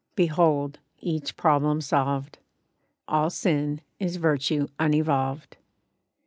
[0.15, 2.39] Behold each problem solved.
[3.07, 5.57] All sin is virtue unevolved.